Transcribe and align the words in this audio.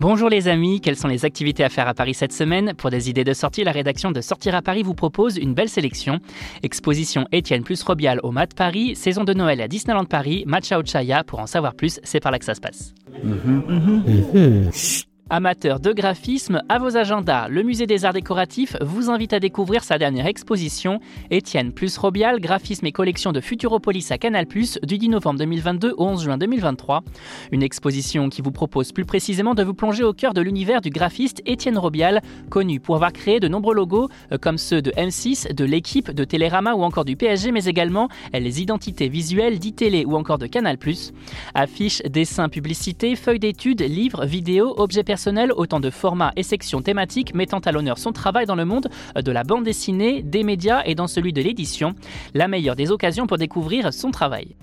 Bonjour 0.00 0.28
les 0.28 0.46
amis, 0.46 0.80
quelles 0.80 0.94
sont 0.94 1.08
les 1.08 1.24
activités 1.24 1.64
à 1.64 1.68
faire 1.68 1.88
à 1.88 1.92
Paris 1.92 2.14
cette 2.14 2.32
semaine 2.32 2.72
Pour 2.74 2.88
des 2.88 3.10
idées 3.10 3.24
de 3.24 3.32
sortie, 3.32 3.64
la 3.64 3.72
rédaction 3.72 4.12
de 4.12 4.20
Sortir 4.20 4.54
à 4.54 4.62
Paris 4.62 4.84
vous 4.84 4.94
propose 4.94 5.36
une 5.36 5.54
belle 5.54 5.68
sélection. 5.68 6.20
Exposition 6.62 7.26
Étienne 7.32 7.64
plus 7.64 7.82
Robial 7.82 8.20
au 8.22 8.30
Mat 8.30 8.54
Paris, 8.54 8.94
saison 8.94 9.24
de 9.24 9.34
Noël 9.34 9.60
à 9.60 9.66
Disneyland 9.66 10.04
Paris, 10.04 10.44
Matcha 10.46 10.80
Chaya. 10.84 11.24
Pour 11.24 11.40
en 11.40 11.48
savoir 11.48 11.74
plus, 11.74 11.98
c'est 12.04 12.20
par 12.20 12.30
là 12.30 12.38
que 12.38 12.44
ça 12.44 12.54
se 12.54 12.60
passe. 12.60 12.94
Amateurs 15.30 15.78
de 15.78 15.92
graphisme, 15.92 16.62
à 16.70 16.78
vos 16.78 16.96
agendas, 16.96 17.48
le 17.48 17.62
Musée 17.62 17.86
des 17.86 18.06
Arts 18.06 18.14
Décoratifs 18.14 18.76
vous 18.80 19.10
invite 19.10 19.34
à 19.34 19.40
découvrir 19.40 19.84
sa 19.84 19.98
dernière 19.98 20.24
exposition, 20.24 21.00
Étienne 21.30 21.72
plus 21.72 21.98
Robial, 21.98 22.40
graphisme 22.40 22.86
et 22.86 22.92
collection 22.92 23.32
de 23.32 23.42
Futuropolis 23.42 24.10
à 24.10 24.16
Canal+, 24.16 24.46
du 24.46 24.96
10 24.96 25.10
novembre 25.10 25.40
2022 25.40 25.92
au 25.98 26.06
11 26.06 26.24
juin 26.24 26.38
2023. 26.38 27.02
Une 27.52 27.62
exposition 27.62 28.30
qui 28.30 28.40
vous 28.40 28.52
propose 28.52 28.92
plus 28.92 29.04
précisément 29.04 29.54
de 29.54 29.62
vous 29.62 29.74
plonger 29.74 30.02
au 30.02 30.14
cœur 30.14 30.32
de 30.32 30.40
l'univers 30.40 30.80
du 30.80 30.88
graphiste 30.88 31.42
Étienne 31.44 31.76
Robial, 31.76 32.22
connu 32.48 32.80
pour 32.80 32.94
avoir 32.94 33.12
créé 33.12 33.38
de 33.38 33.48
nombreux 33.48 33.74
logos 33.74 34.08
euh, 34.32 34.38
comme 34.38 34.56
ceux 34.56 34.80
de 34.80 34.92
M6, 34.92 35.52
de 35.52 35.64
l'équipe, 35.66 36.10
de 36.10 36.24
Télérama 36.24 36.72
ou 36.72 36.82
encore 36.84 37.04
du 37.04 37.16
PSG, 37.16 37.52
mais 37.52 37.66
également 37.66 38.08
les 38.32 38.62
identités 38.62 39.10
visuelles 39.10 39.58
d'ITélé 39.58 40.06
ou 40.06 40.16
encore 40.16 40.38
de 40.38 40.46
Canal+. 40.46 40.78
Affiches, 41.52 42.00
dessins, 42.08 42.48
publicités, 42.48 43.14
feuilles 43.14 43.38
d'études, 43.38 43.82
livres, 43.82 44.24
vidéos, 44.24 44.72
objets 44.80 45.04
personnels 45.04 45.17
autant 45.56 45.80
de 45.80 45.90
formats 45.90 46.32
et 46.36 46.42
sections 46.42 46.82
thématiques 46.82 47.34
mettant 47.34 47.58
à 47.58 47.72
l'honneur 47.72 47.98
son 47.98 48.12
travail 48.12 48.46
dans 48.46 48.54
le 48.54 48.64
monde 48.64 48.88
de 49.16 49.32
la 49.32 49.44
bande 49.44 49.64
dessinée, 49.64 50.22
des 50.22 50.44
médias 50.44 50.82
et 50.84 50.94
dans 50.94 51.06
celui 51.06 51.32
de 51.32 51.42
l'édition. 51.42 51.94
La 52.34 52.48
meilleure 52.48 52.76
des 52.76 52.90
occasions 52.90 53.26
pour 53.26 53.38
découvrir 53.38 53.92
son 53.92 54.10
travail. 54.10 54.54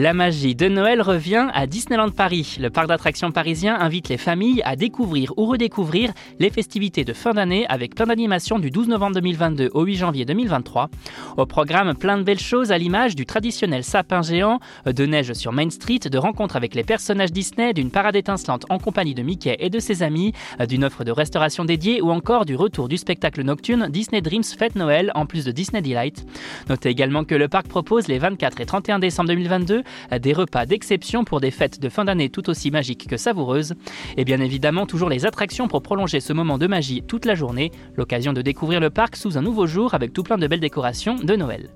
La 0.00 0.14
magie 0.14 0.54
de 0.54 0.68
Noël 0.68 1.02
revient 1.02 1.48
à 1.52 1.66
Disneyland 1.66 2.10
Paris. 2.10 2.56
Le 2.60 2.70
parc 2.70 2.86
d'attractions 2.86 3.32
parisien 3.32 3.74
invite 3.80 4.08
les 4.08 4.16
familles 4.16 4.62
à 4.64 4.76
découvrir 4.76 5.32
ou 5.36 5.46
redécouvrir 5.46 6.12
les 6.38 6.50
festivités 6.50 7.04
de 7.04 7.12
fin 7.12 7.34
d'année 7.34 7.66
avec 7.68 7.96
plein 7.96 8.06
d'animations 8.06 8.60
du 8.60 8.70
12 8.70 8.86
novembre 8.86 9.16
2022 9.16 9.70
au 9.74 9.82
8 9.82 9.96
janvier 9.96 10.24
2023. 10.24 10.88
Au 11.36 11.46
programme, 11.46 11.96
plein 11.96 12.16
de 12.16 12.22
belles 12.22 12.38
choses 12.38 12.70
à 12.70 12.78
l'image 12.78 13.16
du 13.16 13.26
traditionnel 13.26 13.82
sapin 13.82 14.22
géant, 14.22 14.60
de 14.86 15.04
neige 15.04 15.32
sur 15.32 15.52
Main 15.52 15.68
Street, 15.70 15.98
de 16.08 16.16
rencontres 16.18 16.54
avec 16.54 16.76
les 16.76 16.84
personnages 16.84 17.32
Disney, 17.32 17.72
d'une 17.72 17.90
parade 17.90 18.14
étincelante 18.14 18.66
en 18.70 18.78
compagnie 18.78 19.16
de 19.16 19.22
Mickey 19.24 19.56
et 19.58 19.68
de 19.68 19.80
ses 19.80 20.04
amis, 20.04 20.32
d'une 20.68 20.84
offre 20.84 21.02
de 21.02 21.10
restauration 21.10 21.64
dédiée 21.64 22.02
ou 22.02 22.12
encore 22.12 22.44
du 22.44 22.54
retour 22.54 22.86
du 22.86 22.98
spectacle 22.98 23.42
nocturne 23.42 23.88
Disney 23.88 24.20
Dreams 24.20 24.44
Fête 24.44 24.76
Noël 24.76 25.10
en 25.16 25.26
plus 25.26 25.44
de 25.44 25.50
Disney 25.50 25.82
Delight. 25.82 26.24
Notez 26.68 26.88
également 26.88 27.24
que 27.24 27.34
le 27.34 27.48
parc 27.48 27.66
propose 27.66 28.06
les 28.06 28.20
24 28.20 28.60
et 28.60 28.66
31 28.66 29.00
décembre 29.00 29.30
2022 29.30 29.82
des 30.20 30.32
repas 30.32 30.66
d'exception 30.66 31.24
pour 31.24 31.40
des 31.40 31.50
fêtes 31.50 31.80
de 31.80 31.88
fin 31.88 32.04
d'année 32.04 32.28
tout 32.28 32.48
aussi 32.50 32.70
magiques 32.70 33.06
que 33.08 33.16
savoureuses, 33.16 33.74
et 34.16 34.24
bien 34.24 34.40
évidemment 34.40 34.86
toujours 34.86 35.08
les 35.08 35.26
attractions 35.26 35.68
pour 35.68 35.82
prolonger 35.82 36.20
ce 36.20 36.32
moment 36.32 36.58
de 36.58 36.66
magie 36.66 37.02
toute 37.02 37.24
la 37.24 37.34
journée, 37.34 37.72
l'occasion 37.96 38.32
de 38.32 38.42
découvrir 38.42 38.80
le 38.80 38.90
parc 38.90 39.16
sous 39.16 39.38
un 39.38 39.42
nouveau 39.42 39.66
jour 39.66 39.94
avec 39.94 40.12
tout 40.12 40.22
plein 40.22 40.38
de 40.38 40.46
belles 40.46 40.60
décorations 40.60 41.16
de 41.16 41.36
Noël. 41.36 41.70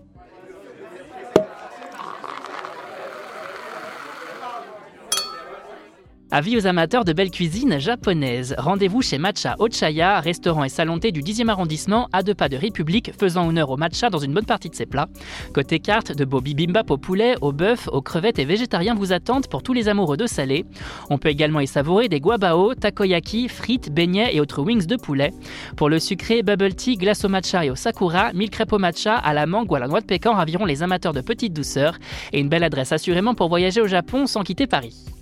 Avis 6.35 6.57
aux 6.57 6.67
amateurs 6.67 7.05
de 7.05 7.13
belle 7.13 7.31
cuisine 7.31 7.79
japonaise. 7.79 8.55
Rendez-vous 8.57 9.03
chez 9.03 9.19
Matcha 9.19 9.55
Ochaya, 9.59 10.19
restaurant 10.19 10.65
et 10.65 10.71
salon 10.71 10.97
du 10.97 11.23
10e 11.23 11.51
arrondissement, 11.51 12.09
à 12.11 12.23
deux 12.23 12.33
pas 12.33 12.49
de 12.49 12.57
République, 12.57 13.13
faisant 13.21 13.47
honneur 13.47 13.69
au 13.69 13.77
matcha 13.77 14.09
dans 14.09 14.19
une 14.19 14.33
bonne 14.33 14.47
partie 14.47 14.71
de 14.71 14.75
ses 14.75 14.87
plats. 14.87 15.09
Côté 15.53 15.79
carte, 15.79 16.17
de 16.17 16.25
beaux 16.25 16.41
bibimbap 16.41 16.91
au 16.91 16.97
poulet, 16.97 17.35
au 17.43 17.53
bœuf, 17.53 17.87
aux 17.93 18.01
crevettes 18.01 18.39
et 18.39 18.47
végétariens 18.47 18.95
vous 18.95 19.13
attendent 19.13 19.47
pour 19.47 19.63
tous 19.63 19.75
les 19.75 19.91
amoureux 19.91 20.17
de 20.17 20.27
salé. 20.27 20.65
On 21.11 21.19
peut 21.19 21.29
également 21.29 21.61
y 21.61 21.67
savourer 21.67 22.09
des 22.09 22.19
guabao, 22.19 22.75
takoyaki, 22.77 23.51
frites, 23.51 23.93
beignets 23.93 24.35
et 24.35 24.41
autres 24.41 24.63
wings 24.63 24.87
de 24.87 24.97
poulet. 24.97 25.35
Pour 25.77 25.91
le 25.91 25.99
sucré, 25.99 26.43
bubble 26.43 26.75
tea, 26.75 26.97
glace 26.97 27.27
au 27.27 27.29
matcha 27.29 27.67
et 27.67 27.69
au 27.69 27.77
sakura, 27.77 28.33
mille 28.33 28.49
crêpes 28.49 28.73
au 28.73 28.79
matcha, 28.79 29.17
à 29.17 29.35
la 29.35 29.45
mangue 29.45 29.71
ou 29.71 29.75
à 29.75 29.81
la 29.81 29.87
noix 29.87 30.01
de 30.01 30.07
pécan 30.07 30.33
raviront 30.33 30.65
les 30.65 30.83
amateurs 30.83 31.13
de 31.13 31.21
petites 31.21 31.53
douceurs. 31.53 31.99
Et 32.33 32.41
une 32.41 32.49
belle 32.49 32.65
adresse 32.65 32.93
assurément 32.93 33.35
pour 33.35 33.51
voyager 33.51 33.83
au 33.83 33.87
Japon 33.87 34.27
sans 34.27 34.45
quitter 34.45 34.67
Paris. 34.67 34.95